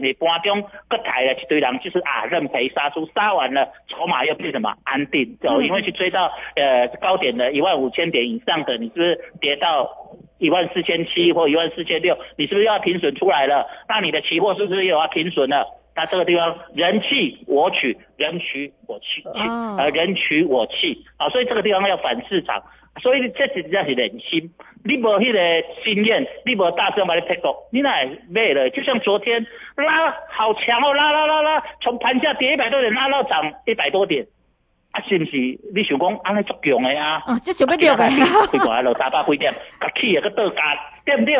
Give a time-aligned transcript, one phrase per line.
[0.00, 5.36] 你盘中各抬了一堆人，就是啊认赔杀出，杀完了筹码又变什么安定？
[5.42, 9.90] 哦，因为去追到呃高点的一万五千点以上的，你是不是跌到
[10.38, 12.16] 一万四千七或一万四千六？
[12.38, 13.66] 你是不是要停损出来了？
[13.86, 15.66] 那你的期货是不是又要停损了？
[15.94, 19.22] 那这个地方人气我取，人取我弃，
[19.78, 22.62] 呃人取我弃啊，所以这个地方要反市场。
[23.00, 24.50] 所以这实际上是人心，
[24.84, 28.68] 你无迄个经验，你无大声把你踢过，你哪会买了？
[28.68, 29.46] 就像昨天
[29.76, 34.26] 拉好强哦，拉拉拉拉，从盘下跌一百多点拉到涨一百多点，
[34.90, 35.32] 啊，是不是？
[35.74, 37.22] 你想讲安尼足强的啊？
[37.26, 40.62] 哦，这想要六个，开过来了三百几点，甲起啊个倒价，
[41.06, 41.34] 对不对？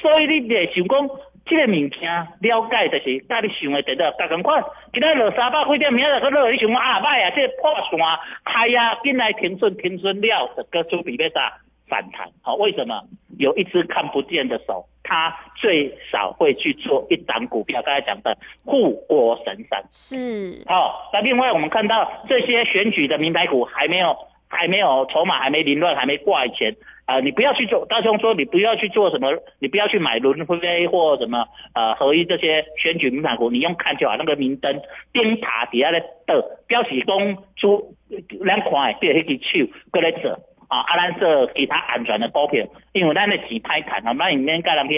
[0.00, 1.08] 所以你得想讲。
[1.46, 2.10] 这个物件
[2.40, 4.62] 了解就是，甲你想的得到甲同款。
[4.92, 7.98] 今仔落三百几点，明仔再去落，你想啊，歹啊，这破线
[8.44, 11.52] 开啊，进来停损停损了，个准备要啥
[11.88, 12.28] 反弹？
[12.42, 13.00] 好，为什么？
[13.38, 17.82] 有一只看不见的手，它最少会去做一档股票。
[17.82, 20.64] 刚才讲的护国神山是。
[20.66, 24.16] 好，那另外我们看到这些选举的名牌股还没有，
[24.48, 26.74] 还没有筹码，还没凌乱，还没挂钱。
[27.06, 29.30] 啊，你不要去做，大兄说你不要去做什么，
[29.60, 36.34] 你不要去买轮飞或什么呃合一这些选举名牌股，你用看就好，那个明灯灯塔底下咧倒，
[36.66, 37.16] 表示讲
[37.54, 37.94] 出
[38.44, 40.32] 咱看诶，对迄支手过来做
[40.66, 44.96] 啊，啊咱做其他安全的股票，因为咱的纸拍砍啊，那里面个人去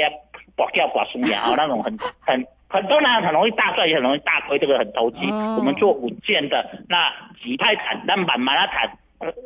[0.57, 5.27] 刮掉刮输赢啊，那种很很很多人很容易大赚，也很容易大亏，这个很投机。
[5.31, 8.91] 我们做稳健的，那纸拍砍，那慢慢啊砍。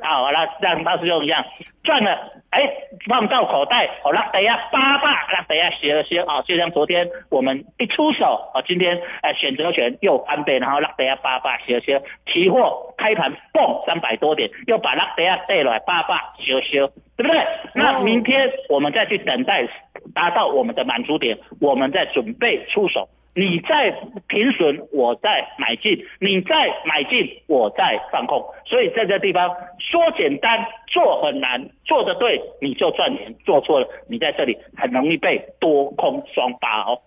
[0.02, 1.42] 好，那让大师兄一样
[1.82, 2.10] 赚了，
[2.50, 2.60] 哎，
[3.08, 17.40] 放到口袋，好了，等下八八，那等下写了写啊，就像昨天我们一出手啊，今天哎选择权又翻倍，然后那等下八八写了写，期货开盘蹦三百多点，又把那等下带来八八修修，对不对？
[17.74, 19.66] 那明天我们再去等待
[20.14, 23.08] 达到我们的满足点，我们再准备出手。
[23.34, 23.90] 你在
[24.28, 28.44] 平损，我在买进；你在买进，我在放空。
[28.66, 31.70] 所以在这地方说简单，做很难。
[31.84, 37.00] 做的对，你就赚钱；做错了，你在这里很容易被多空双八哦。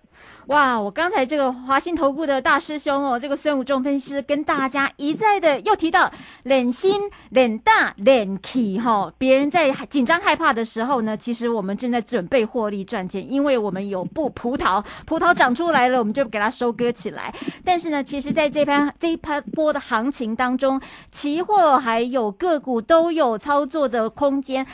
[0.47, 0.79] 哇！
[0.79, 6.11] 我刚才这个华兴投顾的大师兄哦，这个孙武仲分析师跟大家一再的又提到
[6.43, 9.11] 脸心、脸大、脸气哈。
[9.17, 17.33] 别人在紧张害怕的时候呢，其实我们正在准备获利赚钱，因为我们有布葡萄，葡萄长出来了，我们就给它收割起来。
[17.63, 20.79] 但是呢，其实在这番这一波波的行情当中，
[21.11, 24.67] 期货还有个股都有操作的空间。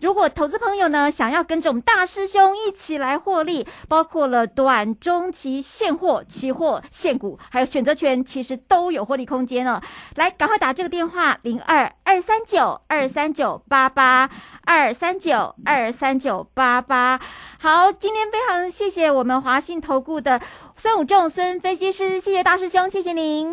[0.00, 9.80] 如果投资朋友呢想要跟着我们大师兄一起来获利，包括了短中期现货、期货、现股，还有选择权，其实都有获利空间哦。
[10.16, 14.30] 来，赶快打这个电话零二二三九二三九八八
[14.64, 17.20] 二三九二三九八八。
[17.58, 20.40] 好，今天非常谢谢我们华信投顾的
[20.76, 23.52] 孙武仲孙分析师，谢谢大师兄，谢谢您。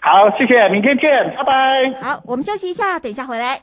[0.00, 2.00] 好，谢谢，明天见，拜拜。
[2.00, 3.62] 好，我们休息一下，等一下回来。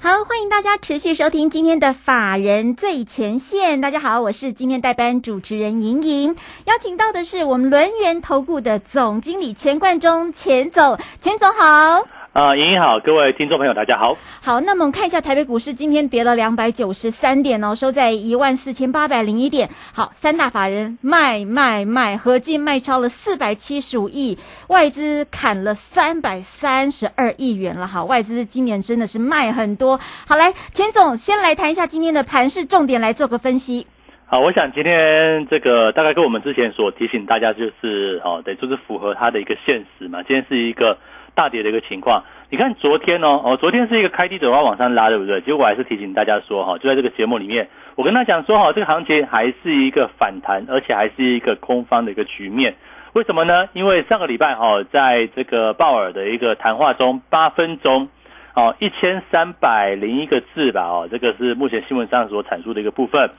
[0.00, 3.80] 好，欢迎大家持续收听今天的法人最前线。
[3.80, 6.36] 大家好，我是今天代班主持人莹莹，
[6.66, 12.17] 邀请到的是我们轮源投顾的总经理钱冠中，钱总，钱总好。
[12.38, 14.16] 啊，莹莹好，各位听众朋友，大家好。
[14.40, 19.68] 好，那么我们看一下台北股市今天跌了两百九十三点哦，收在一万四千八百零一点。
[19.92, 24.38] 好，三大法人卖卖卖，合计卖超了四百七十五亿，
[24.68, 27.88] 外资砍了三百三十二亿元了。
[27.88, 29.98] 好，外资今年真的是卖很多。
[30.28, 33.84] 好，来，钱总先来谈一下今天的盘市重点，来做个分析。
[34.26, 40.22] 好，我想今天这个大概跟我们之前所提醒大家，就是哦，对，就是符合它的一个现实嘛。
[40.22, 40.96] 今天是一个。
[41.38, 45.40] 大跌的一个情况，你看昨天哦，哦，昨天是一个开低走高往上拉，对不对？
[45.42, 52.74] 结果还是提醒大家说哈，就在这个节目里面，我跟他讲说哈，这个行情还是一个反弹，而且还是一个空方的一个局面。
[53.12, 53.68] 为什么呢？
[53.72, 58.08] 因为上个礼拜哈，在这个鲍尔的一个谈话中，八分钟
[58.56, 63.30] 哦，一千三百零一个字吧，哦，这个是目前新闻上所阐述的一个部分。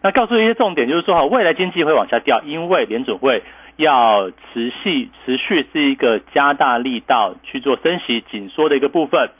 [0.00, 3.42] 那告诉一些重点，就是说哈，未来经济会往下掉，因为联准会。
[3.78, 9.30] 要持续持续是一个加大力道去做升息紧缩的一个部分，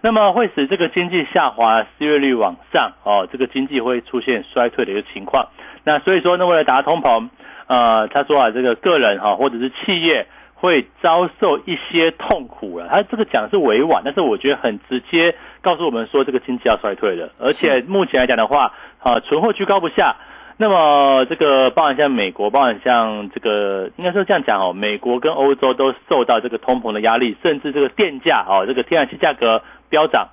[0.00, 5.48] 那么会使这个经济下滑，失业率往上哦，这个经济会出现衰退的一个情况。
[5.84, 7.28] 那所以说呢，为了达通膨，
[7.66, 12.88] 呃，他说啊，这个个人哈或者是企业会遭受一些痛苦了。
[12.90, 20.16] 他这个讲是委婉，但是我觉得很直接告诉我们说，这个经济要衰退了，而且目前来讲的话，啊，存货居高不下。
[20.62, 30.28] 那么这个包含像美国，包含像这个，应该说这样讲哦，美国跟欧洲都受到这个通膨的压力，甚至这个电价哦，这个天然气价格飙涨，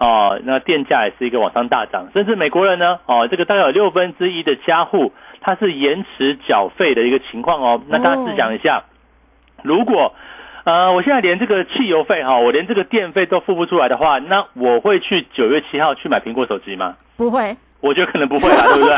[0.00, 7.82] 哦，那电价也是一个往上大涨，甚至美国人呢，哦，这个大概有六分之一的家户，它是延迟缴费的一个情况哦。
[7.88, 8.84] 那大家试想一下，
[9.62, 10.14] 如果
[10.64, 16.96] 呃，我现在连这个汽油费哈，我连这个电费都付不出来的话，那我会去九月七号去买苹果手机吗？
[17.18, 17.54] 不会，
[17.84, 18.94] 我觉得可能不会啦， 对不对？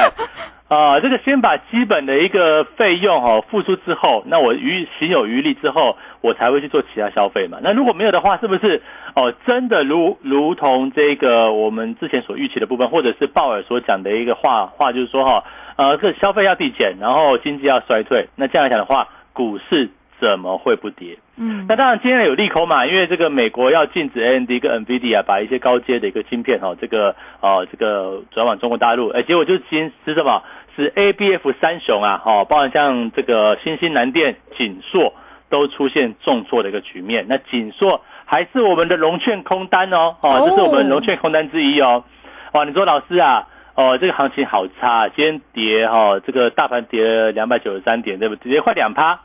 [0.69, 7.59] 啊，这个先把基本的一个费用哈付出之后，那我余行有余力之后，我才会去做其他消费嘛。
[7.63, 8.83] 那如果没有的话，是不是
[9.15, 9.33] 哦？
[9.47, 15.45] 真的如如同这个我们之前所预期的部分，或者是鲍尔所讲的一个话话，就是说哈，
[15.77, 18.29] 呃，这消费要递减，然后经济要衰退。
[18.37, 19.91] 那这样来讲的话，股市。
[20.21, 21.19] 怎么会不跌？
[21.37, 30.43] 嗯，那当然今天有利空嘛，因为这个美国要禁止 AMD 跟 NVIDIA 把一些高阶的一个芯片哈，这个哦这个转往中国大陆，哎，结果就是今是什么？
[30.75, 35.15] 是 ABF 三雄啊，哈，包含像这个新兴南电、锦硕
[35.49, 37.25] 都出现重挫的一个局面。
[37.29, 42.05] 那锦硕还是我们的融券空单哦，哦，这是我们融券空单之一哦。
[42.53, 48.37] 哇，你说老师啊，哦，这个行情好差，今天跌哈，这个大盘跌了两百九十三点，对不？
[48.37, 49.21] 跌快两趴。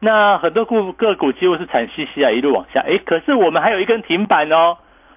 [0.00, 2.80] 那很多股个股几乎是惨兮兮啊，一路往下。
[2.82, 4.76] 哎，可是我们还有一根停板哦。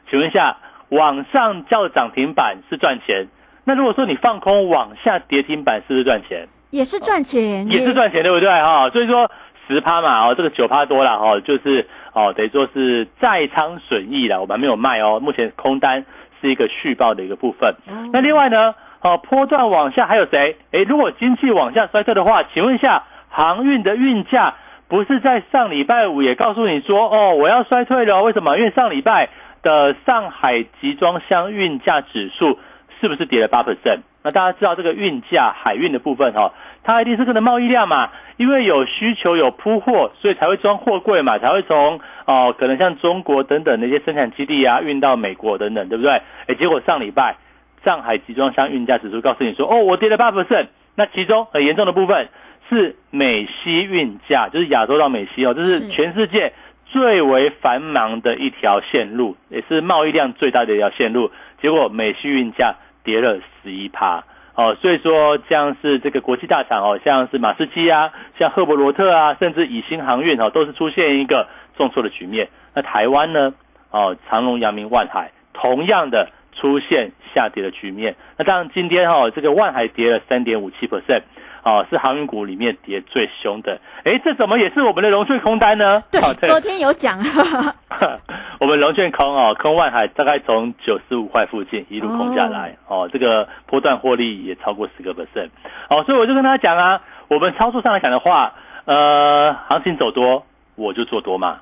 [0.09, 0.57] 请问一下，
[0.89, 3.27] 往上叫涨停板是赚钱？
[3.63, 6.47] 那如果说你放空往下跌停板，是不是赚钱？
[6.71, 8.89] 也是赚钱，也是赚钱，对不对哈？
[8.89, 9.29] 所以说
[9.67, 15.19] 十趴嘛，哦，这个九趴多了哈，就是哦，等于说是在仓损益了，我们没有卖哦。
[15.19, 16.03] 目前空单
[16.41, 17.75] 是一个续报的一个部分。
[18.11, 20.57] 那另外呢，哦，波段往下还有谁？
[20.71, 24.55] 哎，如果经济往下衰退的话，请问一下，航运的运价？
[24.91, 28.21] 不是在上礼拜五也告诉你说哦，我要衰退了？
[28.23, 28.57] 为什么？
[28.57, 29.29] 因为上礼拜
[29.63, 32.59] 的上海集装箱运价指数
[32.99, 34.01] 是不是跌了八 percent？
[34.21, 36.51] 那大家知道这个运价海运的部分哈，
[36.83, 46.21] 它一定是可能贸易量嘛，因为有需求有铺货，所以才会装货柜嘛，才会从哦可能像中国等等那些生产基地啊运到美国等等，对不对？
[46.47, 47.37] 哎，结果上礼拜
[47.85, 52.27] 上海集装箱运价指数告诉你说哦，我跌了八 percent，那其中很严重的部分。
[52.71, 56.53] 是美西运价，就是亚洲到美西哦，这是全世界
[56.85, 61.31] 最为繁忙的一条线路，也是贸易量最大的一条线路。
[61.61, 64.23] 结果美西运价跌了十一趴
[64.55, 72.47] 哦，所以说像是这个国际大厂哦，像是马士基啊，像赫伯罗特啊，甚至以新航运哦，都是出现一个重挫的局面。
[72.73, 73.53] 那台湾呢？
[73.91, 78.15] 哦，长隆、阳明、万海同样的出现下跌的局面。
[78.37, 81.23] 那当然今天哦，这个万海跌了三点五七 percent。
[81.63, 83.79] 哦，是航运股里面跌最凶的。
[84.03, 86.03] 哎，这怎么也是我们的融券空单呢？
[86.11, 87.19] 对，昨天有讲。
[88.59, 92.75] 我们融券空哦，空万海大概从九十五块附近一路空下来。
[92.87, 95.49] 哦，这个波段获利也超过十个 percent。
[95.89, 98.53] 哦，所以我就跟他讲啊，我们操作上来讲的话，
[98.85, 101.59] 呃，行情走多我就做多嘛，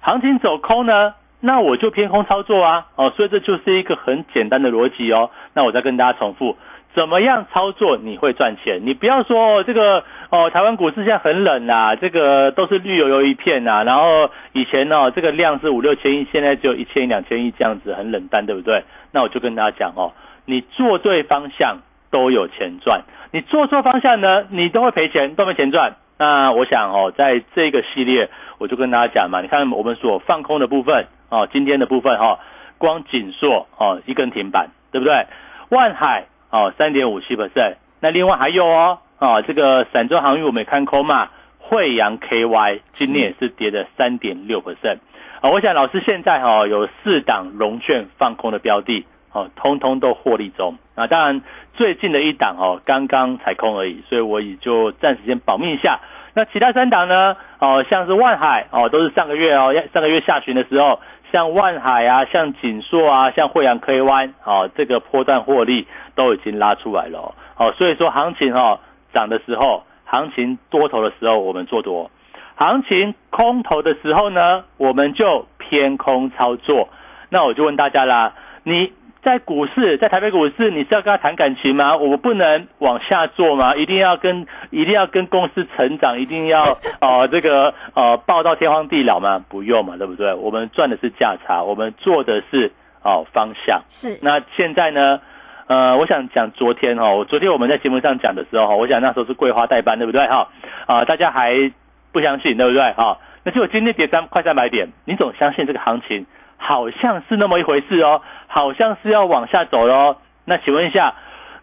[0.00, 2.86] 行情走空呢，那我就偏空操作啊。
[2.96, 5.30] 哦，所以这就是一个很简单的逻辑哦。
[5.52, 6.56] 那我再跟大家重复。
[6.94, 8.80] 怎么样操作你会赚钱？
[8.84, 13.82] 你不要说这个哦，台湾股市现在很冷啊，这个都是绿油油一片啊。
[13.82, 18.84] 然后以前呢，这个量是五六千亿，现在只有一千亿、两千亿这样子，很冷淡，对不对？
[19.10, 20.12] 那我就跟大家讲哦，
[20.46, 21.78] 你做对方向
[22.12, 25.96] 都有钱赚，你做错方向呢，你都会赔钱，都没钱赚。
[26.16, 32.38] 那我想哦，在这个系列，我就跟大家讲嘛，你看我们所放空的部分哦，今天的部分哈，
[32.78, 35.26] 光锦硕哦一根停板，对不对？
[35.70, 36.26] 万海。
[36.54, 37.74] 哦，三点五七 percent。
[38.00, 44.98] 那另外还有哦，哦，这个散装航运我们也看空嘛，惠阳 KY 今年也是跌的三点六 percent。
[45.40, 50.78] 啊，我想老师现在哈有四档融券放空的标的，哦，通通都获利中。
[50.94, 51.42] 啊，当然
[51.74, 55.98] 最近的一档哦，刚刚踩空而已，所以我也就暂时先保密一下。
[56.34, 57.36] 那其他三档呢？
[57.58, 61.00] 哦，像是万海哦，都是上个月哦，上个月下旬的时候。
[61.34, 68.78] 像万海啊，像锦硕啊，像惠阳 K 湾，啊，这个波段获利都已经拉出来了，哦，所以说行情哦
[69.12, 72.08] 涨的时候，行情多头的时候我们做多，
[72.54, 76.88] 行情空头的时候呢，我们就偏空操作。
[77.30, 78.92] 那我就问大家啦，你？
[79.24, 81.96] 在股市，在台北股市，你是要跟他谈感情吗？
[81.96, 83.74] 我不能往下做吗？
[83.74, 89.42] 一定要跟，一定要跟公司成长，一定要哦， 这个呃，报到天荒地老吗？
[89.48, 90.34] 不用嘛，对不对？
[90.34, 92.70] 我们赚的是价差，我们做的是
[93.02, 93.82] 哦方向。
[93.88, 94.18] 是。
[94.20, 95.20] 那现在呢？
[95.66, 100.46] 呃，我想讲昨天哈，昨天我们在节目上讲的时候哈，我想那时候是桂花代班，对不对哈？
[100.84, 101.72] 啊，大家还
[102.12, 103.16] 不相信，对不对哈？
[103.44, 106.26] 那结果今天跌三快三百点，你总相信这个行情？
[106.66, 110.16] 好像是那么一回事哦，好像是要往下走喽。
[110.46, 111.14] 那请问一下，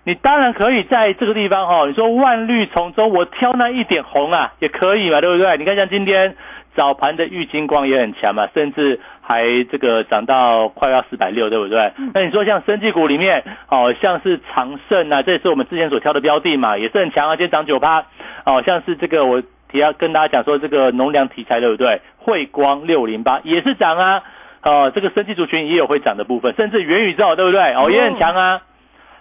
[0.04, 5.58] 你当然可以在这个地方哈，你说万绿丛中我挑那一点红啊，也可以嘛，对不对？
[5.58, 6.36] 你看像今天
[6.76, 9.42] 早盘的玉金光也很强嘛，甚至还
[9.72, 11.92] 这个涨到快要四百六，对不对？
[12.14, 18.06] 那你说像生技股里面，哦，像是长盛啊，这也是我们之前所挑的标的嘛，也是很强啊，今天涨九趴。
[18.46, 19.42] 哦，像是这个我
[19.72, 22.02] 提要跟大家讲说这个农粮题材，对不对？
[22.18, 24.24] 汇光六零八也是涨啊。
[24.64, 27.62] 哦，这个升级族群也有会涨的部分，甚至元宇宙，对不对？
[27.74, 28.62] 哦，也很强啊。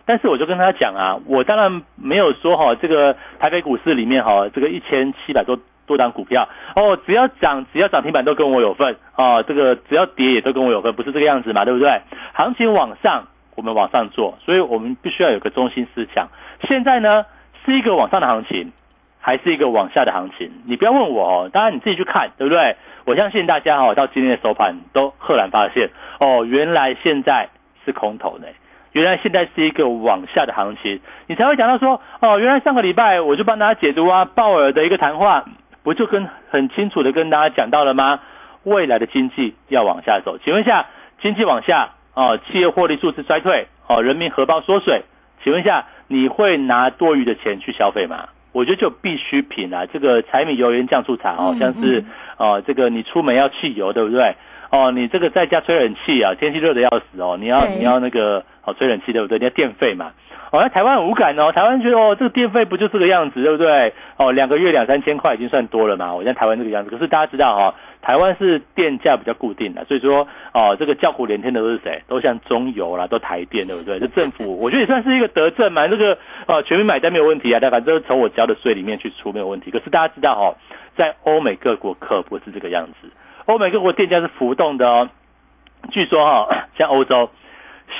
[0.06, 12.00] 但是我就跟他讲啊，我当然没有说哈，这个台北股市里面哈，这个一千七百多多档股票哦，只要涨只要涨停板都跟我有份啊，这个只要跌也都跟我有份，不是这个样子嘛，对不对？
[12.32, 16.28] 行情往上，我们往上做，所以我们必须要有个中心思想。
[16.66, 17.24] 现在呢，
[17.64, 18.72] 是一个往上的行情，
[19.20, 20.50] 还是一个往下的行情？
[20.66, 22.76] 你不要问我哦，当然你自己去看，对不对？
[23.04, 27.48] 我相信大家哈，到今天的收盘都赫然发现，哦，原来现在
[27.84, 28.46] 是空头呢，
[28.92, 35.44] 原来现在是一个往下的行情，你才会讲到说，哦，原来上个礼拜我就帮大家解读啊，鲍尔的一个谈话，
[35.82, 38.20] 不就跟很清楚的跟大家讲到了吗？
[38.64, 40.86] 未来的经济要往下走，请问一下，
[41.22, 45.02] 经济往下，哦，企业获利数字衰退，哦，人民荷包缩水，
[45.42, 48.28] 请问一下，你会拿多余的钱去消费吗？
[48.52, 52.04] 我觉得就必需品啊，这个柴米油盐酱醋茶哦，像是
[52.36, 54.34] 哦，这个你出门要汽油，对不对？
[54.70, 59.38] 哦，你这个在家吹冷气啊，天气热的要死哦，你要你要那个哦吹冷气，对不对？
[59.38, 60.12] 你要电费嘛。
[60.52, 63.92] 哦，那台湾很无感哦，台湾觉得哦，这个电费不就这个样子，对不对？
[64.16, 66.12] 哦，两个月两三千块已经算多了嘛。
[66.12, 67.74] 我在台湾这个样子，可是大家知道哈。
[68.10, 72.02] 台湾是电价比较固定的，所以说哦，这个叫苦连天的都是谁？
[72.08, 74.00] 都像中油啦，都台电，对不对？
[74.02, 75.86] 这政府我觉得也算是一个德政嘛。
[75.86, 79.70] 这个呃，全民买单没有问题啊，但反正从我交的税里面去出没有问题。
[79.70, 80.58] 可是大家知道哦，
[80.96, 83.08] 在欧美各国可不是这个样子，
[83.44, 85.08] 欧美各国电价是浮动的哦。
[85.92, 87.30] 据说哈， 像欧洲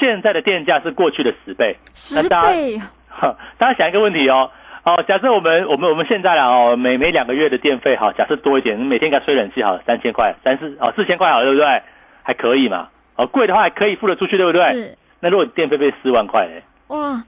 [0.00, 2.81] 现在的电价是过去的十倍，十倍。
[3.59, 4.50] 大家想一个问题哦。
[4.82, 11.82] 好，假设我们我们我们现在啦哦，每每两个月的电费哈，假设多一点，每天给他吹冷气好，三千块，三四哦四千块好，对不对？
[12.22, 12.88] 还可以嘛？
[13.16, 14.62] 哦，贵的话还可以付得出去，对不对？
[14.72, 14.96] 是。
[15.20, 16.62] 那如果电费被四万块嘞？
[16.88, 17.22] 哇，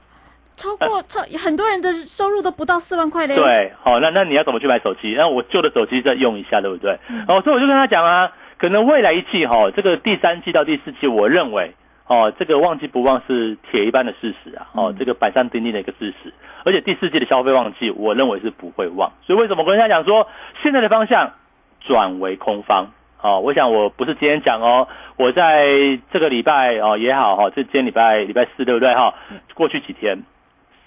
[0.57, 3.37] 超过超很多人的收入都不到四万块嘞。
[3.37, 5.15] 对，好，那那你要怎么去买手机？
[5.17, 6.99] 那我旧的手机再用一下，对不对？
[7.29, 11.75] 哦，所以我就跟他讲啊，可能未来一季哈，这个第三季到第四季，我认为。
[12.07, 14.69] 哦，这个旺季不旺是铁一般的事实啊！
[14.75, 16.33] 哦，这个板上钉钉的一个事实，
[16.65, 19.13] 而且第四季的消费旺季，我认为是不会旺。
[19.23, 20.29] 所以为什么我跟大家讲说，
[20.63, 21.33] 现在的方向
[21.81, 22.89] 转为空方？
[23.23, 25.65] 哦，我想我不是今天讲哦，我在
[26.13, 29.15] 这个礼拜哦也好哈，这今天礼拜礼拜四对不对哈？
[29.55, 30.19] 过去几天，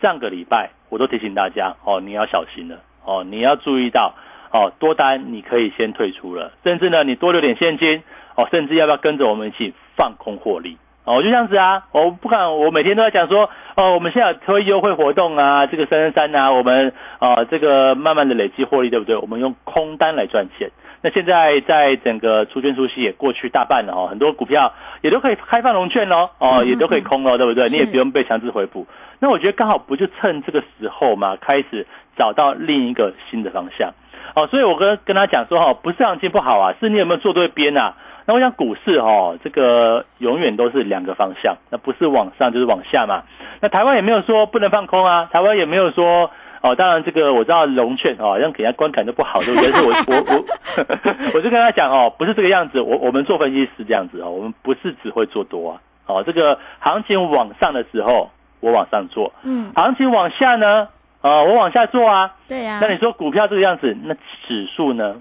[0.01, 4.13] 上个礼拜我都提醒大家哦，你要小心了哦，你要注意到
[4.51, 8.03] 哦，多单你可以先退出了，甚至呢你多留点现金
[8.35, 10.77] 哦，甚至要不要跟着我们一起放空获利？
[11.05, 11.85] 哦，就这样子啊！
[11.91, 19.15] 我不敢，我每天都在讲说，哦，我们现在推优惠活动啊，这个三三三啊，我们啊，这个慢慢的累积获利，对不对？
[19.15, 20.71] 我们用空单来赚钱。
[21.03, 27.69] 那现在在整个出券出息也过去大半了哦，很多股票也都可以开放融券喽，哦，也都可以空喽，对不对？
[27.69, 28.87] 你也不用被强制回补。
[29.19, 31.85] 那我觉得刚好不就趁这个时候嘛，开始
[32.17, 33.93] 找到另一个新的方向。
[34.33, 37.93] 哦，所以我跟跟他讲说哈，不是行情不好啊，是你有没有做对边啊？
[38.25, 43.23] 那我想股市哦，这个永远都是两个方向，那不是往上就是往下嘛。
[43.61, 49.69] 那台湾也没有说不能放空啊，台湾也没有说哦，当然这个我知道龙券哦，好像给人家观感都不好，对不对？
[49.71, 60.87] 是我我我， 我就跟他讲哦，不是这个样子，我我们做分析师这样子哦，我们不是只会做多啊，哦，这个行情往上的时候我往上做，嗯，行情往下呢，
[61.21, 62.33] 啊，我往下做啊。
[62.47, 64.15] 对呀、那你说股票这个样子，那
[64.47, 65.17] 指数呢？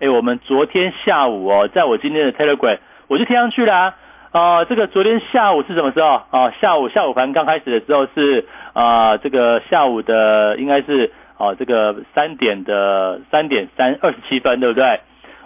[0.00, 2.78] 哎，我们昨天下午哦，在我今天的 Telegram
[3.08, 3.94] 我就贴上去啦、
[4.30, 4.64] 啊。
[4.64, 6.54] 这个昨天下午是什么时候啊？
[6.62, 15.00] 下午下午盘刚开始的时候是啊，这个下午的应该是啊，这个三点的三点三二十七分，对不对？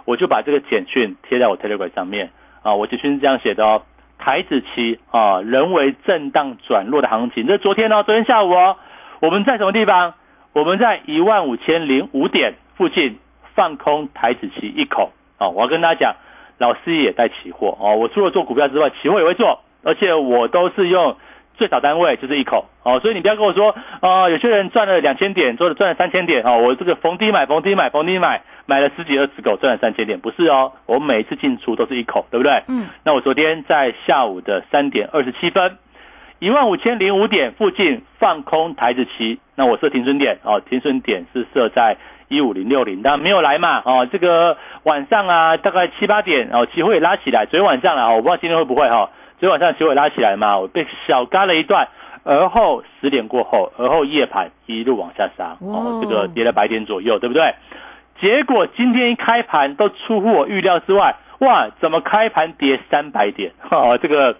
[0.05, 2.29] 我就把这个简讯贴在我 Telegram 上面
[2.61, 3.81] 啊，我简讯是这样写的哦：
[4.19, 7.47] 台子期啊，人为震荡转弱的行情。
[7.47, 8.77] 这是昨天哦，昨天下午哦，
[9.19, 10.13] 我们在什么地方？
[10.53, 13.17] 我们在一万五千零五点附近
[13.55, 15.49] 放空台子期一口啊！
[15.49, 16.15] 我要跟大家讲，
[16.57, 17.95] 老师也在期货哦。
[17.95, 21.15] 我除了做股票之外，期货也会做，而且我都是用
[21.55, 22.99] 最少单位就是一口哦。
[22.99, 30.71] 所以你不要跟我说啊、有些人赚了两千点，做了赚了三千点哦，我这个逢低买，逢低买，逢低买，买了十几二十口赚了三千点，不是哦。
[30.85, 32.63] 我每次进出都是一口，对不对？
[32.67, 35.77] 嗯，那我昨天在下午的三点二十七分。
[36.39, 41.95] 一万五千零五点附近放空台子期，那我设停损点哦，停损点是设在
[42.27, 51.87] 一五零六零，但没有来嘛哦，这个晚上啊大概七八点哦，期货也拉起来，昨天晚上啊，我不知道今天会不会哈、昨天晚上期货也拉起来嘛，我被小嘎了一段，
[52.23, 57.53] 而后十点过后，而后夜盘一路往下杀哦哦，这个跌了百点左右，对不对？
[58.21, 63.51] 结果今天一开盘都出乎我预料之外，哇，怎么开盘跌三百点？
[63.69, 64.37] 哦，这个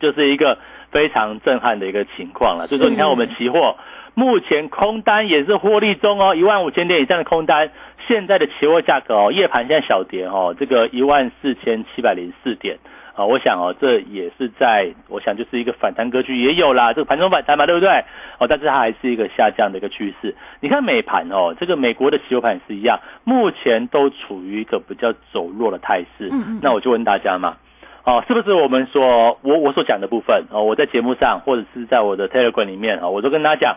[0.00, 0.58] 就是一个
[0.90, 2.66] 非常震撼的一个情况了。
[2.66, 3.76] 就是说，你看我们期货
[4.18, 7.70] 目前空单也是获利中哦，一万五千点以上的空单，
[8.08, 12.76] 现在的期货价格哦，夜盘现在小跌哦，这个一万四千七百零四点。
[13.14, 17.88] 啊，我想哦，这也是在，我想就是一个反弹格局也有啦，这个盘中反弹嘛，对不对？
[18.38, 20.34] 哦，但是它还是一个下降的一个趋势。
[20.60, 26.28] 你看美盘哦，这个美国的期货盘也是一样，目前都处于一个比较走弱的态势。
[26.32, 27.56] 嗯嗯那我就问大家嘛，
[28.04, 29.02] 哦，是不是我们所
[29.42, 33.76] 我我所讲的部分哦，我在节目上或者是在我的 Telegram 里面啊、哦，我都跟大家讲，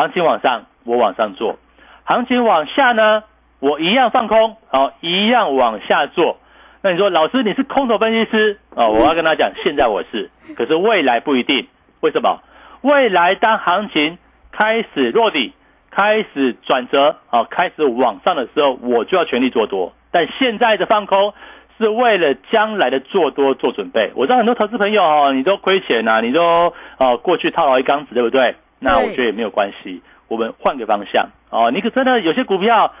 [0.00, 1.58] 行情往上我往上做，
[2.04, 3.22] 行情往下呢，
[3.58, 6.38] 我一样放空，哦，一样往下做。
[6.80, 11.66] 那你说老师你是空头分析师哦，我要跟他讲，现在我是，可是未来不一定，
[12.00, 12.40] 为什么？
[12.80, 14.16] 未来当行情
[14.52, 15.52] 开始落底、
[15.90, 19.92] 开始转折、哦，开始往上的时候，我就要全力做多。
[20.10, 21.34] 但现在的放空
[21.76, 24.12] 是为了将来的做多做准备。
[24.14, 28.54] 我知道很多投资朋友哦，你都亏钱呐、你都哦过去套牢一缸子，对不对？
[28.80, 31.70] 那我觉得也没有关系，我们换个方向哦。
[31.70, 32.92] 你可真的有些股票。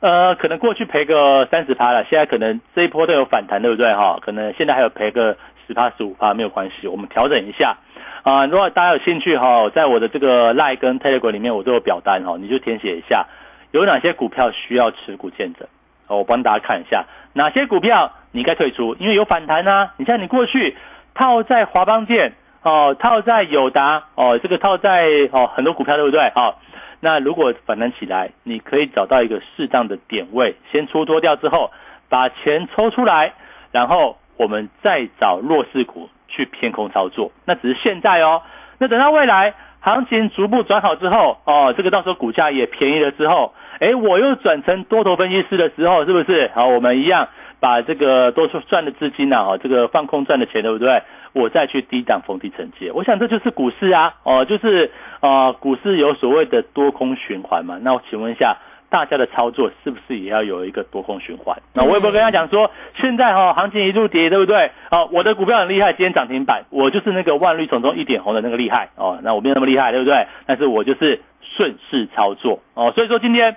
[0.00, 4.16] 呃，可能过去赔个三十趴了，现在可能这一波都有反弹，对不对哈？
[4.22, 7.76] 可能现在还有赔个十趴、十五趴，没有关系，我们调整一下。
[8.22, 13.26] 啊、如果大家有兴趣哈，在我的这个 Line 跟 Telegram 里面，我都有表单哈，你就填写一下，
[13.72, 15.66] 有哪些股票需要持股见证，
[16.06, 19.94] 哦我帮大家看一下哪些股票你该退出，因为有反弹啊。
[19.96, 20.76] 你像你过去
[21.12, 22.34] 套在华邦店
[22.68, 26.20] 哦，套在友达哦，这个套在哦很多股票，对不对？
[26.34, 26.54] 哦，
[27.00, 31.70] 那如果反弹起来，你可以找到一个适当的点位，先出脱掉之后，
[32.10, 33.32] 把钱抽出来，
[33.72, 37.32] 然后我们再找弱势股去偏空操作。
[37.46, 38.42] 那只是现在哦，
[38.78, 46.50] 那等到未来行情逐步转好之后，哦，这个到时候股价也便宜了之后，哎，我又转成多头分析师的时候，是不是？
[46.54, 47.28] 好，我们一样
[47.60, 51.02] 把这个多出赚的资金啊，哈，这个放空赚的钱，对不对？
[51.34, 54.90] 我再去低档逢低承接，我想这就是股市啊，哦，就是
[55.20, 57.78] 呃，股市有所谓的多空循环嘛。
[57.82, 58.56] 那我请问一下，
[58.88, 61.56] 大家的操作是不是也要有一个多空循环？
[61.74, 64.70] 那我也不会跟他讲说，现在哈、行情一路跌，对不对？
[64.90, 69.18] 哦，我的股票很厉害，今天涨停板，我就是那个万绿丛中一点红的那个厉害哦。
[69.22, 70.26] 那我没有那么厉害，对不对？
[70.46, 72.90] 但是我就是顺势操作哦。
[72.92, 73.56] 所以说今天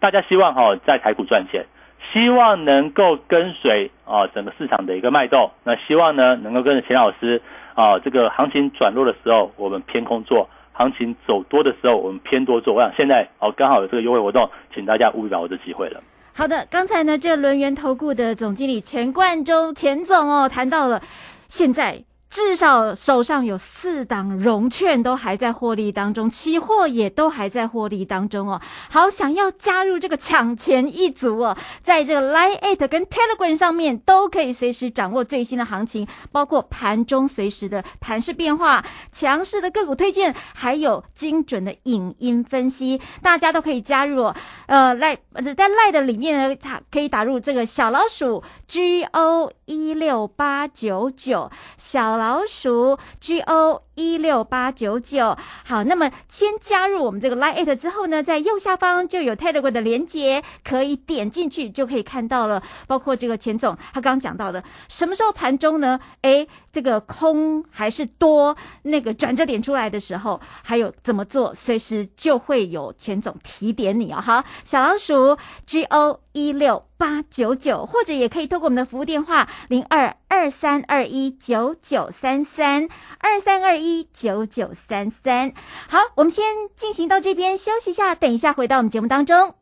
[0.00, 1.64] 大家希望哈、在台股赚钱。
[2.12, 7.40] 希望能够跟随啊整个市场的一个脉动，那希望呢能够跟着钱老师
[7.74, 12.74] 啊这个行情转弱的时候，我们偏空做；行情走多的时候，我们偏多做。
[12.74, 16.02] 我想现在哦刚好有这个优惠活动，请大家务必把握这机会了。
[16.34, 21.00] 好的，刚才呢，这轮源投顾的总经理钱冠洲钱总哦，谈到了
[21.48, 28.58] 现在至少手上有四档融券都还在获利当中，期货也都还在获利当中哦。
[28.90, 44.34] 好，想要加入这个抢钱一族哦，在这个 Line Eight 跟 Telegram 上面都可以随时掌握最新的行情，包括盘中随时的盘势变化、强势的个股推荐，还有精准的影音分析，大家都可以加入哦。
[44.68, 45.14] 呃，赖
[45.54, 52.21] 在赖的里面呢，它可以打入这个小老鼠 G O 一六八九九小。
[52.22, 62.62] 老鼠 G O 一六八九九，好，那么先加入我们这个 Line It 之后呢，在右下方就有 Telegram 的连接，可以点进去就可以看到了。
[62.86, 65.98] 包括这个钱总他刚刚讲到的，什么时候盘中呢？
[66.20, 68.56] 哎，这个空还是多？
[68.82, 71.52] 那个转折点出来的时候，还有怎么做？
[71.52, 74.20] 随时就会有钱总提点你哦。
[74.20, 82.88] 好，小老鼠 G O 一六八九九，或者也可以透过我们的服务电话零二二三二一九九三三
[83.18, 85.52] 二三二一九九三三。
[85.88, 86.44] 好，我们先
[86.76, 89.56] 进行到这边休息一下，等一下回到我们节目当中。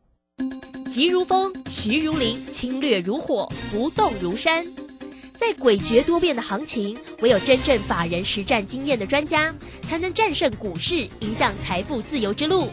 [0.87, 4.63] 急如风，徐如林，侵略如火，不动如山。
[5.33, 9.51] 在诡谲多变的行情，唯有真正法人实战经验的专家，
[9.81, 12.67] 才能战胜股市，迎向财富自由之路。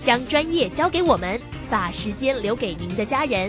[0.00, 3.48] 将专业交给我们，把时间留给您的家人。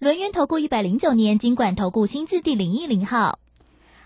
[0.00, 3.40] 轮源投顾一百零九年经管投顾新字第零一零号。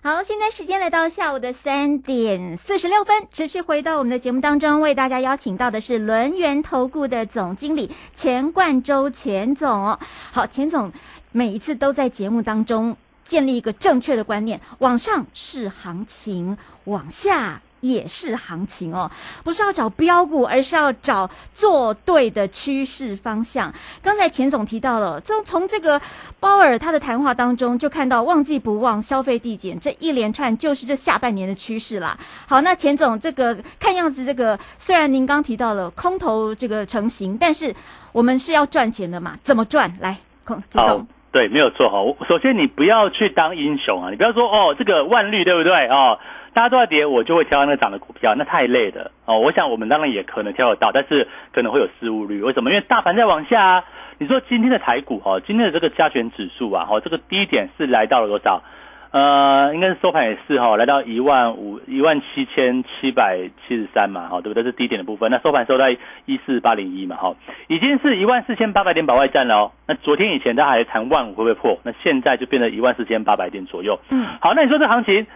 [0.03, 9.99] 好，现在时间来到下午的三点四十六分，持续回到我们的节目当中，为大家邀请到的是轮源投顾的总经理钱冠周钱总。
[10.31, 10.91] 好，钱总
[11.31, 17.61] 每一次都在节目当中建立一个正确的观念，往上是行情，往下。
[17.83, 19.11] 也是行情哦，
[19.45, 23.73] 不是要找标股，而是要找做对的趋势方向。
[24.01, 26.01] 刚才钱总提到了，从从这个
[26.39, 32.17] 鲍尔他的谈话当中就看到，忘记不忘消费递减这一连串就是这下半年的趋势啦。
[32.49, 37.75] 好，那钱总这个看样子，这个虽然您刚提到了空头这个成型，但是
[38.13, 39.37] 我们是要赚钱的嘛？
[39.43, 39.93] 怎么赚？
[40.01, 41.05] 来，空钱总。
[41.33, 41.97] 对，没有错哈。
[42.29, 46.19] 首先你不要去当英雄啊，你不要说哦，这个万绿对不对哦？
[46.55, 49.39] 大家都在跌，我就会挑那个涨的股票，那太累了哦。
[49.39, 52.43] 我想我们当然也可能挑得到，但是可能会有失误率。
[52.43, 52.71] 为什么？
[52.71, 53.85] 因为大盘在往下啊。
[54.19, 58.63] 你说今天的台股哦，今天的这个加权指数啊，哦，这个低点是来到了多少？
[59.11, 64.63] 呃，应该是收盘也是哈，来到一万五一万七千七百七十三嘛，哈，对不对？
[64.63, 65.31] 是低点的部分。
[65.31, 67.35] 那收盘收在一四八零一嘛，哈，
[67.67, 69.73] 已经是一万四千八百点保外站了哦。
[69.87, 71.79] 那昨天以前大家还谈万五会不会破？
[71.83, 73.99] 那现在就变成一万四千八百点左右。
[74.11, 75.27] 嗯，好，那你说这行情？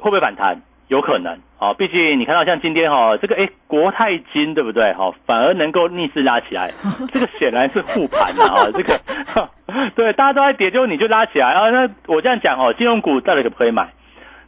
[0.00, 0.60] 会不会反弹？
[0.88, 4.92] 有可能啊，毕竟你看到像今天哈，这个哎国泰金对不对？
[4.94, 6.72] 哈，反而能够逆势拉起来，
[7.14, 8.66] 这个显然是护盘的啊。
[8.74, 8.98] 这个
[9.94, 11.70] 对大家都在跌，就你就拉起来啊。
[11.70, 13.92] 那我这样讲哦，金融股到底可不可以买？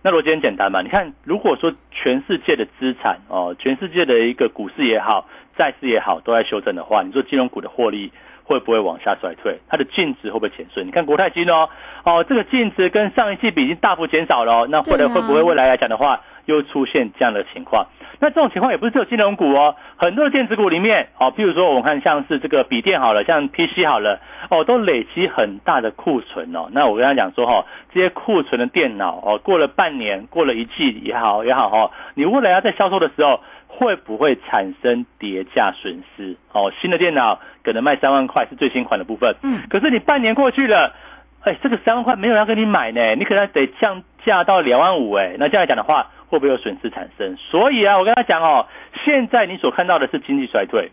[0.03, 0.83] 那逻辑很简单嘛。
[0.83, 8.11] 你看，如果说全世界的资产哦，全世界的一个股市也好，债市也好，都在修正的话，你说金融股的获利？
[8.45, 9.59] 会不会往下衰退？
[9.69, 10.87] 它的净值会不会减损？
[10.87, 11.69] 你看国泰金哦，
[12.05, 17.87] 哦，这个净值跟上一季比已经大幅减少了，那或者会不会未来来讲的话，又出现这样的情况？
[18.21, 26.69] 那这种情况也不是只有金融股哦，很多的电子股里面哦，譬如说我们看像是这个笔电好了，像 PC 好了，哦，都累积很大的库存哦。
[26.73, 33.41] 那我跟他讲说哈，这些库存的电脑哦，过了半年，过了一季也好也好哈，你未来要在销售的时候。
[33.75, 36.37] 会不会产生叠价损失？
[36.53, 40.95] 哦，新的电脑可能卖三万块是最新款的部分，嗯，可是你半年过去了，
[41.43, 47.37] 哎，这个三万块没有人要跟你买呢，你可能得降价到两万五，哎，那这样讲的话，会不会有损失产生？
[47.37, 48.67] 所以啊，我跟他讲哦，
[49.05, 50.91] 现在你所看到的是经济衰退，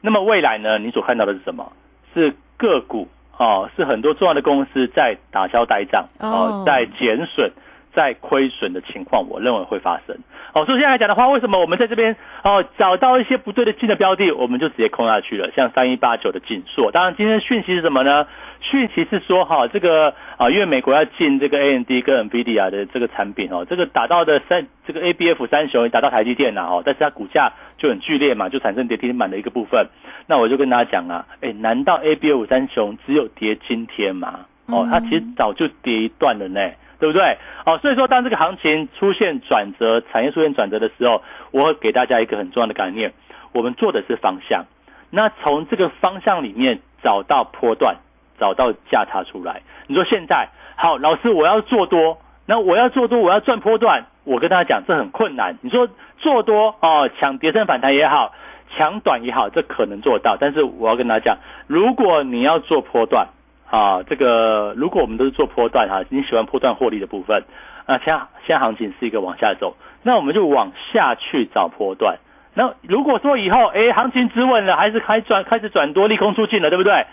[0.00, 1.72] 那么未来呢，你所看到的是什么？
[2.14, 7.50] 是个股哦，是很多重要的公司在打消呆账哦，在减损。
[7.94, 10.16] 再亏损的情况，我认为会发生。
[10.54, 15.50] 哦，所以现在来讲的话，为什么我们在这边哦找到一些不对的进的标的，我们就直接空下去了？
[15.56, 18.26] 像三一八九的紧缩，当然今天讯息是什么呢？
[18.60, 29.86] 讯息是说哈，这个啊，因为美国要进这个 AMD 跟 NVIDIA 的这个产品哦，这个打到的三这个 ABF 三雄打到台积电了哦，但是它股价就很剧烈嘛，就产生跌停板的一个部分。
[30.26, 34.40] 那我就跟大家讲啊，哎，难道 ABF 三雄只有跌今天吗？
[34.66, 36.60] 哦，它其实早就跌一段了呢。
[37.02, 37.36] 对不对？
[37.66, 43.12] 哦，所以说当这个行情出现转折，产业出现转折的时候，我会给大家一个很重要的概念：
[43.52, 44.66] 我们做的是方向。
[45.10, 47.96] 那从这个方向里面找到波段，
[48.38, 49.62] 找到价差出来。
[49.88, 55.58] 你说现在好，老师我要做多，那我要做多，我要赚波段，我跟大家讲这很困难。
[55.62, 55.88] 你说
[56.18, 58.32] 做多哦，抢跌升反弹也好，
[58.76, 60.36] 抢短也好，这可能做到。
[60.38, 63.26] 但是我要跟大家讲，如果你要做波段。
[63.72, 67.42] 啊，这个如果我们都是做波段哈，你喜欢波段获利的部分，
[67.86, 72.18] 那现在现在行情是一个往下走，那我们就往下去找波段。
[72.52, 77.06] 那如果说以后哎行情止稳了，还是开转开始转多利空出尽了，对不对？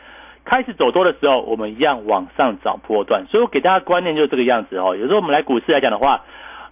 [0.44, 3.26] 开始走多的时候，我们一样往上找波段。
[3.30, 4.98] 所以我给大家观念就是这个样子哦。
[4.98, 6.24] 有时候我们来股市来讲的话，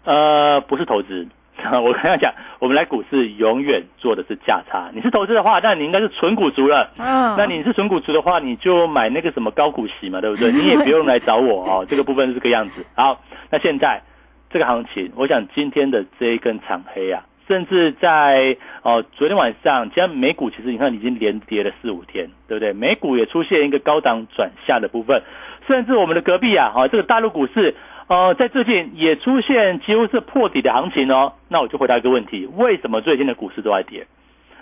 [0.03, 1.27] 呃，不是投资。
[1.83, 4.89] 我跟他讲，我们来股市永远做的是价差。
[4.93, 6.91] 你是投资的话，那你应该是纯股族了。
[6.97, 10.51] 嗯，那你是纯股族的话，你就买那个什么高股息嘛，对不对？
[10.51, 11.85] 你也不用来找我哦。
[11.89, 12.85] 这个部分是这个样子。
[12.95, 14.01] 好，那现在
[14.49, 22.71] 这个行情，我想今天的这一根长黑啊，甚至在哦昨天晚上，今天美股其实你看已经连跌了四五天，对不对？
[22.71, 25.21] 美股也出现一个高档转下的部分，
[25.67, 27.75] 甚至我们的隔壁啊，哈，这个大陆股市。
[28.07, 31.33] 呃，在最近也出现几乎是破底的行情哦。
[31.49, 34.07] 那我就回答一个问题：为什么最近的股市都在跌？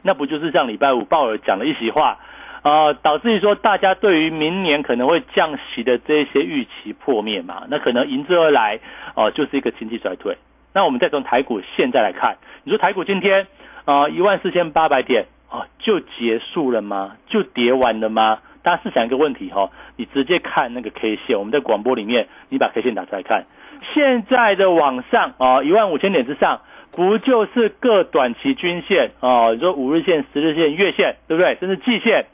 [0.01, 2.17] 那不就是像礼拜五鲍尔讲了一席话，
[2.63, 7.63] 啊，导致于说大家对于明年可能会降息的这些预期破灭嘛？
[7.69, 8.79] 那可能迎之而来，
[9.15, 10.35] 哦，就是一个经济衰退。
[10.73, 13.45] 那我们再从台股现在来看，你说台股今天
[13.85, 17.15] 啊一万四千八百点啊就结束了吗？
[17.27, 18.39] 就跌完了吗？
[18.65, 23.45] 大家试想一个问题哈，你直接看那个 K 线，我们在广播里面，你把 K 线打出来看，
[23.93, 29.51] 现在的往上啊，一万五千点之上，不就是各短期均线啊？
[29.53, 31.55] 你说五日线、十日线、月线，对不对？
[31.59, 32.25] 甚至季线，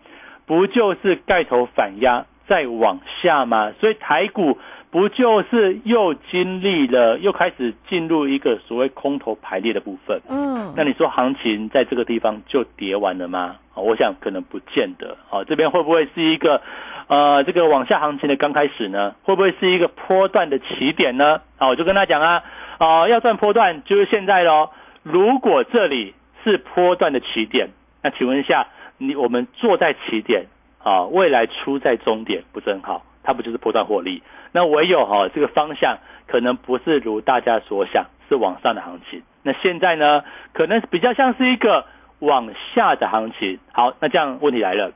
[0.45, 3.73] 不就是盖头反压再往下吗？
[3.81, 4.57] 所以台股。
[4.91, 10.19] 不就是又经历了，又开始进入一个所谓空头排列的部分？
[10.29, 13.55] 嗯，那你说行情在这个地方就跌完了吗？
[13.73, 15.15] 我想可能不见得。
[15.29, 16.61] 好，这边会不会是一个
[17.07, 19.15] 呃这个往下行情的刚开始呢？
[19.23, 21.39] 会不会是一个波段的起点呢？
[21.57, 22.43] 啊，我就跟他讲啊，
[22.77, 24.71] 啊要赚波段就是现在喽。
[25.03, 27.69] 如果这里是波段的起点，
[28.03, 30.47] 那请问一下，你我们坐在起点
[30.83, 33.05] 啊，未来出在终点不是很好？
[33.23, 34.21] 它不就是波段获利？
[34.51, 39.21] 那唯有哈这个方向可能不是如大家所想是往上的行情。
[39.43, 41.85] 那现在呢，可能比较像是一个
[42.19, 43.59] 往下的行情。
[43.71, 44.91] 好，那这样问题来了，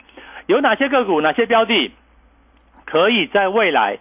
[0.47, 1.91] 有哪些个股、哪些标的
[2.85, 3.97] 可以在未来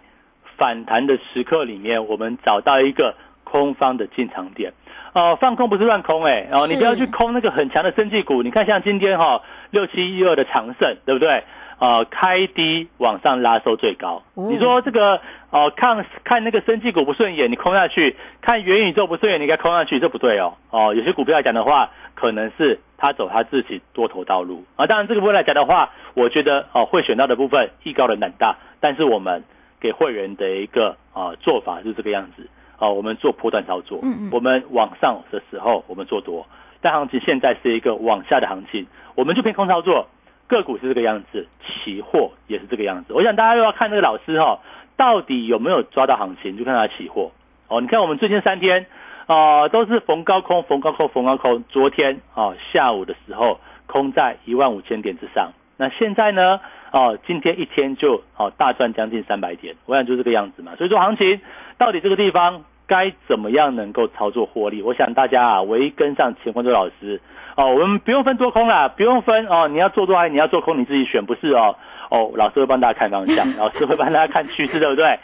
[0.57, 4.73] 反弹的时刻里面，我们找到一个空方的进场点？
[5.13, 8.43] 哦，放空不是乱空哎，哦，你不要去空那个很强的升绩股。
[8.43, 11.43] 你看像今天哈六七一二的长盛，对不对？
[11.77, 14.23] 呃，开低往上拉收最高。
[14.33, 15.19] 你说这个
[15.51, 20.53] 呃，看看那个生技股不顺眼，你空下去；看元宇宙不顺眼，你该空下去，这不对哦。
[20.69, 24.87] 哦，有些股票来讲的话，可能是他走他自己多头道路啊。
[24.87, 28.55] 当然，这个部分来讲的话，我觉得哦，会选到的部分艺高人胆大。
[28.79, 29.43] 但是我们
[29.81, 33.99] 给会员的一个啊做法是这个样子啊，我们做波段操作。
[34.03, 34.29] 嗯嗯。
[34.31, 36.45] 我们往上的时候我们做多，
[36.79, 40.07] 但行情现在是一个往下的行情，我们就偏空操作。
[40.47, 43.13] 个股是这个样子，期货也是这个样子。
[43.13, 44.59] 我想大家又要看这个老师哈，
[44.95, 47.31] 到底有没有抓到行情，就看他期货
[47.67, 47.81] 哦。
[47.81, 48.85] 你看我们最近三天
[49.25, 51.63] 啊，都是逢高空、逢高空、逢高空。
[51.69, 56.59] 昨天啊下午的时候空在一万五千点之上，那现在呢
[56.91, 59.75] 哦，今天一天就哦大赚将近三百点。
[59.85, 60.75] 我想就这个样子嘛。
[60.75, 61.41] 所以说行情
[61.77, 64.81] 到底这个地方该怎么样能够操作获利？
[64.81, 67.19] 我想大家啊，唯一跟上钱冠洲老师。
[67.57, 69.67] 哦，我们不用分多空啦，不用分哦。
[69.67, 71.75] 你要做多还是你要做空，你自己选，不是哦。
[72.09, 75.17] 哦，老师会帮大家看方向， 老师会帮大家看趋势，对不对？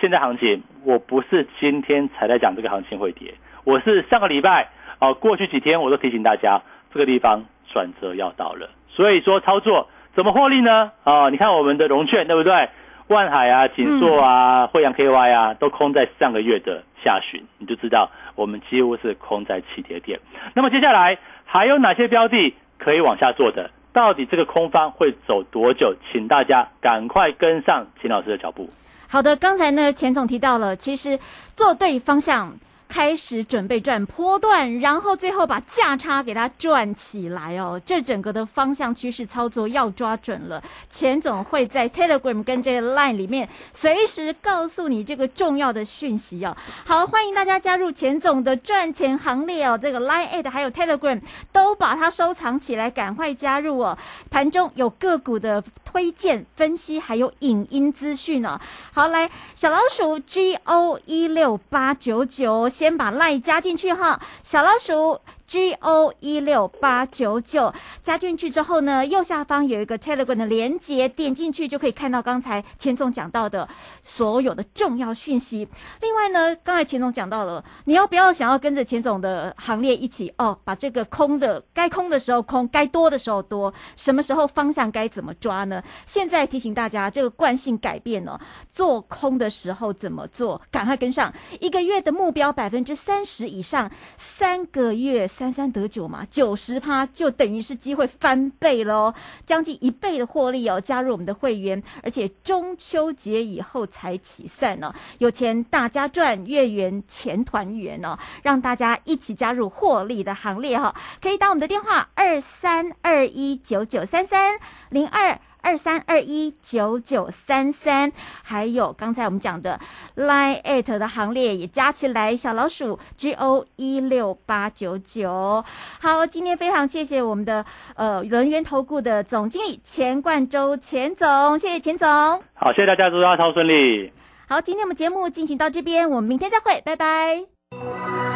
[0.00, 3.32] 现在行情，我不是今天才在讲这个行情会跌，
[3.64, 4.68] 我是上个礼拜
[5.00, 6.60] 哦，过去几天我都提醒大家，
[6.92, 8.68] 这个地方转折要到了。
[8.88, 10.90] 所以说操作怎么获利呢？
[11.04, 12.68] 哦，你看我们的融券，对不对？
[13.08, 20.18] 万海啊、锦硕啊、惠阳 KY 啊，都空在上个月的下旬，你就知道我们几乎是空在起跌点。
[20.54, 21.18] 那么接下来。
[21.48, 23.70] 还有哪些标的可以往下做的？
[23.92, 25.94] 到底这个空方会走多久？
[26.10, 28.68] 请大家赶快跟上秦老师的脚步。
[29.08, 31.20] 好的，刚才呢，钱总提到了，其实
[31.54, 32.52] 做对方向。
[32.88, 37.80] 开始准备转波段，然后最后把价差给它转起来哦。
[37.84, 40.62] 这整个的方向趋势操作要抓准了。
[40.88, 46.56] 钱总会在 Telegram 跟这个 Line 里面随时告诉你这个重要的讯息哦。
[46.84, 49.76] 好，欢迎大家加入钱总的赚钱行列哦。
[49.76, 51.20] 这个 Line a d 还有 Telegram
[51.52, 53.98] 都把它收藏起来，赶快加入哦。
[54.30, 58.58] 盘中有个股的推荐分析，还有影音资讯哦。
[58.92, 62.70] 好，来小老鼠 G O 一六八九九。
[62.76, 65.18] 先把赖加进去哈，小老鼠。
[65.46, 73.68] G O 一六八九九加进去之后呢，右下方有一个 Telegram 的连接，点进去就可以看到刚才钱总讲到的
[74.02, 75.68] 所有的重要讯息。
[76.00, 85.80] 另外呢，刚才钱总讲到了，你要不要想要跟着钱总的行列一起哦，把这个空的该空的时候空，该多的时候多，什么时候方向该怎么抓呢？
[86.06, 90.60] 现在提醒大家，这个惯性改变了，做空的时候怎么做？
[90.72, 95.28] 赶快跟上，一个月的目标百分之三十以上，三个月。
[95.36, 99.12] 三三得九嘛，九十趴就等于是机会翻倍喽，
[99.44, 100.80] 将近一倍的获利哦！
[100.80, 108.18] 加入我们的会员，而且中秋节以后才起散呢，有钱大家赚，月圆钱团圆哦！
[108.42, 115.38] 让大家一起加入获利的行列哈，可以打我们的电话二三二一九九三三零二。
[115.66, 118.12] 二三二一九九三三，
[118.44, 119.80] 还有刚才我们讲的
[120.14, 125.64] Line at 的行列也加起来，小老鼠 G O 一六八九九。
[126.00, 132.08] 好，今天非常谢谢我们的呃轮源投顾的总经理钱冠周钱总，谢谢钱总。
[132.54, 134.12] 好，谢谢大家，祝大家超顺利。
[134.48, 138.35] 好，今天我们节目进行到这边，我们明天再会，拜拜。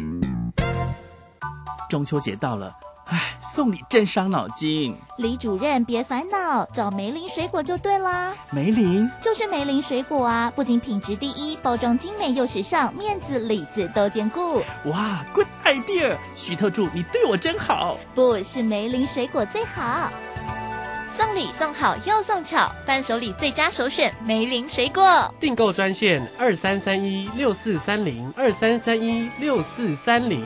[1.89, 2.73] 中秋节到了，
[3.05, 4.95] 哎，送礼真伤脑筋。
[5.17, 8.33] 李主任别烦恼，找梅林水果就对啦。
[8.51, 14.63] 梅林就是梅林水果啊，不仅品质第一，包装精美又时尚，面子里子都兼顾。
[14.85, 16.15] 哇，good idea！
[16.35, 17.97] 徐特助，你对我真好。
[18.15, 20.09] 不是梅林水果最好，
[21.17, 25.33] 送礼送好又送巧，伴手礼最佳首选梅林水果。
[25.39, 30.45] 订购专线二三三一六四三零二三三一六四三零。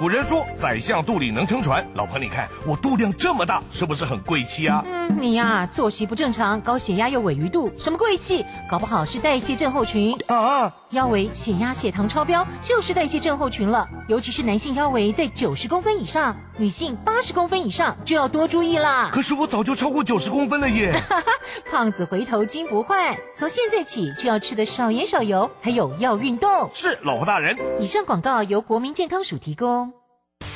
[0.00, 4.80] 古人说宰相肚里能撑船，老婆你看我肚量这么大，是不是很贵气啊？
[4.86, 8.46] 嗯，你呀、作息不正常，高血压又尾鱼肚，什么贵气？
[8.70, 10.72] 搞不好是代谢症候群啊！
[10.90, 19.10] 腰围、血压、血糖超标就是代谢症候群了，尤其是男性腰围在九十公分以上，女性八十公分以上就要多注意啦。
[19.12, 21.00] 可是我早就超过九十公分了耶！
[21.70, 26.68] 胖子回头金不换，从现在起就要吃的少盐少油，还有要运动。
[26.74, 27.56] 是老婆大人。
[27.78, 29.92] 以上广告由国民健康署提供。